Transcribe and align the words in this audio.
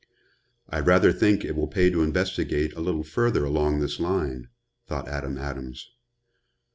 "I 0.67 0.79
rather 0.79 1.11
think 1.13 1.45
it 1.45 1.55
will 1.55 1.67
pay 1.67 1.91
to 1.91 2.01
investigate 2.01 2.73
a 2.73 2.79
little 2.81 3.03
further 3.03 3.45
along 3.45 3.81
this 3.81 3.99
line," 3.99 4.47
thought 4.87 5.07
Adam 5.07 5.37
Adams. 5.37 5.91